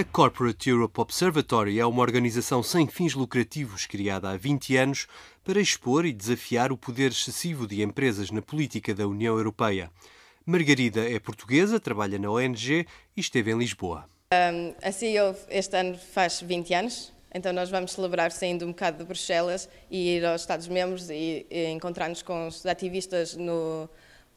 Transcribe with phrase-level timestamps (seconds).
[0.00, 5.06] A Corporate Europe Observatory é uma organização sem fins lucrativos criada há 20 anos
[5.44, 9.90] para expor e desafiar o poder excessivo de empresas na política da União Europeia.
[10.46, 14.08] Margarida é portuguesa, trabalha na ONG e esteve em Lisboa.
[14.32, 18.96] Um, a CEO este ano faz 20 anos, então nós vamos celebrar saindo um bocado
[18.96, 23.86] de Bruxelas e ir aos Estados-membros e, e encontrar-nos com os ativistas no,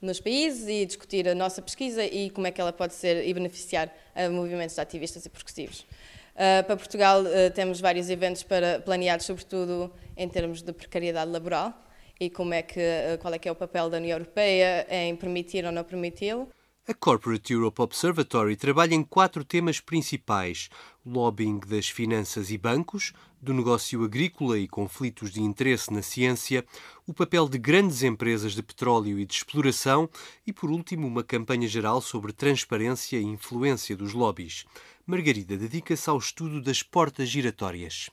[0.00, 3.32] nos países e discutir a nossa pesquisa e como é que ela pode ser e
[3.32, 5.86] beneficiar a movimentos de ativistas e progressivos.
[6.34, 11.72] Uh, para Portugal uh, temos vários eventos para, planeados, sobretudo em termos de precariedade laboral
[12.18, 15.14] e como é que, uh, qual é que é o papel da União Europeia em
[15.14, 16.48] permitir ou não permiti-lo.
[16.86, 20.68] A Corporate Europe Observatory trabalha em quatro temas principais:
[21.04, 26.62] lobbying das finanças e bancos, do negócio agrícola e conflitos de interesse na ciência,
[27.06, 30.10] o papel de grandes empresas de petróleo e de exploração
[30.46, 34.66] e, por último, uma campanha geral sobre transparência e influência dos lobbies.
[35.06, 38.10] Margarida dedica-se ao estudo das portas giratórias.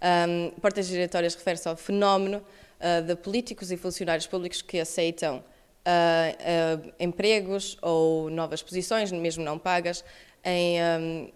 [0.00, 5.44] Um, portas giratórias refere-se ao fenómeno uh, de políticos e funcionários públicos que aceitam
[5.86, 10.04] uh, uh, empregos ou novas posições, mesmo não pagas,
[10.44, 11.32] em um,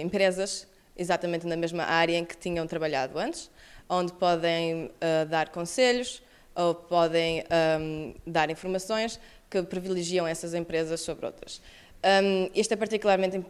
[0.00, 0.66] empresas
[0.96, 3.50] exatamente na mesma área em que tinham trabalhado antes,
[3.88, 4.90] onde podem
[5.28, 6.22] dar conselhos
[6.54, 7.44] ou podem
[7.80, 11.60] um, dar informações que privilegiam essas empresas sobre outras.
[12.04, 13.44] Um, isto é particularmente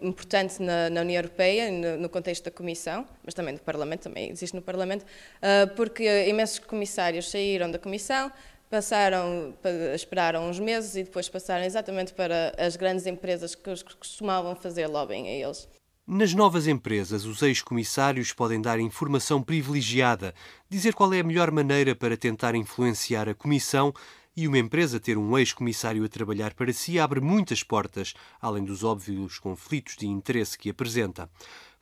[0.00, 4.30] importante na, na União Europeia, no, no, contexto da Comissão, mas também do Parlamento, também
[4.30, 8.32] existe no Parlamento, uh, porque imensos comissários saíram da Comissão,
[8.70, 9.54] passaram,
[9.94, 13.62] esperaram uns meses e depois passaram exatamente para as grandes empresas que
[13.96, 15.68] costumavam fazer lobbying a eles.
[16.06, 20.34] Nas novas empresas, os ex-comissários podem dar informação privilegiada,
[20.68, 23.92] dizer qual é a melhor maneira para tentar influenciar a comissão
[24.34, 28.84] e uma empresa ter um ex-comissário a trabalhar para si abre muitas portas, além dos
[28.84, 31.28] óbvios conflitos de interesse que apresenta.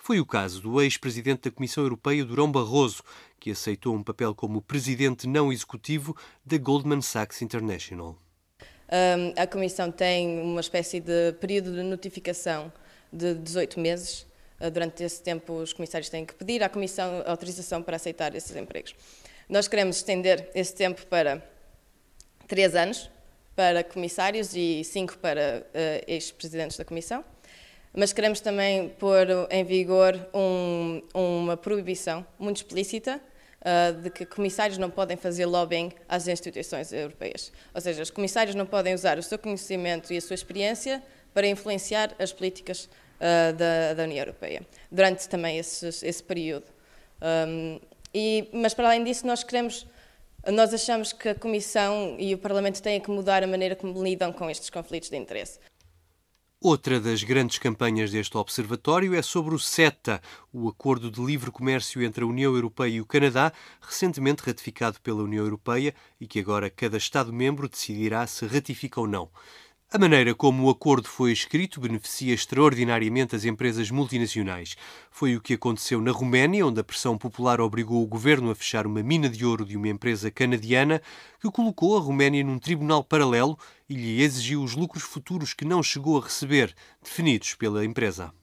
[0.06, 3.02] Foi o caso do ex-presidente da Comissão Europeia, Durão Barroso,
[3.40, 8.16] que aceitou um papel como presidente não executivo da Goldman Sachs International.
[9.36, 12.72] A Comissão tem uma espécie de período de notificação
[13.12, 14.24] de 18 meses.
[14.60, 18.54] Uh, durante esse tempo, os comissários têm que pedir à Comissão autorização para aceitar esses
[18.54, 18.94] empregos.
[19.48, 21.42] Nós queremos estender esse tempo para
[22.46, 23.10] três anos
[23.56, 27.24] para comissários e cinco para uh, ex-presidentes da Comissão
[27.96, 33.18] mas queremos também pôr em vigor um, uma proibição muito explícita
[33.62, 37.50] uh, de que comissários não podem fazer lobbying às instituições europeias.
[37.74, 41.02] Ou seja, os comissários não podem usar o seu conhecimento e a sua experiência
[41.32, 44.60] para influenciar as políticas uh, da, da, União Europeia,
[44.92, 46.66] durante também esse, período.
[47.48, 47.80] Um,
[48.12, 49.86] e, mas, para além disso, nós queremos
[50.52, 54.32] nós achamos que a Comissão e o Parlamento têm que mudar a maneira como lidam
[54.32, 55.58] com estes conflitos de interesse.
[56.60, 62.02] Outra das grandes campanhas deste observatório é sobre o CETA, o Acordo de Livre Comércio
[62.02, 66.70] entre a União Europeia e o Canadá, recentemente ratificado pela União Europeia e que agora
[66.70, 69.28] cada Estado-membro decidirá se ratifica ou não.
[69.88, 74.74] A maneira como o acordo foi escrito beneficia extraordinariamente as empresas multinacionais.
[75.12, 78.84] Foi o que aconteceu na Roménia, onde a pressão popular obrigou o governo a fechar
[78.84, 81.00] uma mina de ouro de uma empresa canadiana,
[81.40, 83.56] que colocou a Roménia num tribunal paralelo
[83.88, 88.34] e lhe exigiu os lucros futuros que não chegou a receber, definidos pela empresa.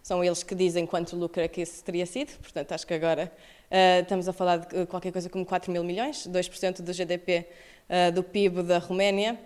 [0.00, 3.32] São eles que dizem quanto lucro é que esse teria sido, portanto, acho que agora
[3.68, 7.44] uh, estamos a falar de qualquer coisa como 4 mil milhões, 2% do GDP uh,
[7.88, 9.36] eh, do PIB da Roménia.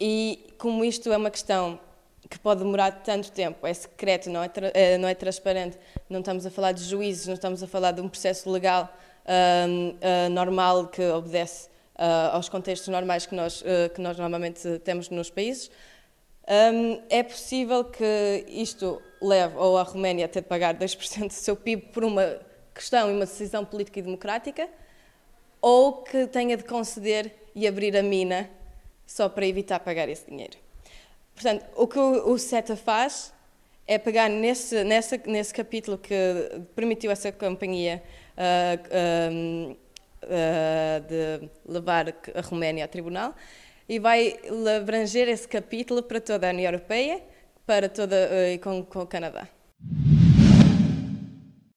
[0.00, 1.78] E como isto é uma questão
[2.28, 5.76] que pode demorar tanto tempo, é secreto, não é, eh, não é transparente,
[6.08, 8.88] não estamos a falar de juízes, não estamos a falar de um processo legal
[9.24, 13.62] uh, uh, normal que obedece uh, aos contextos normais que nós,
[13.94, 15.70] que nós normalmente temos nos países,
[16.48, 21.32] um, é possível que isto leve ou a Roménia a ter de pagar 2% do
[21.32, 22.38] seu PIB por uma
[22.74, 24.68] questão e uma decisão política e democrática,
[25.60, 28.48] ou que tenha de conceder e abrir a mina
[29.10, 30.56] só para evitar pagar esse dinheiro.
[31.34, 33.32] Portanto, o que o, CETA faz
[33.84, 36.14] é pegar nesse, nessa, nesse capítulo que
[36.76, 38.00] permitiu essa companhia
[38.36, 43.34] uh, uh, de levar a Roménia ao tribunal
[43.88, 44.38] e vai
[44.78, 47.20] abranger esse capítulo para toda a União Europeia
[47.66, 48.16] para toda,
[48.52, 49.48] e com, com o Canadá.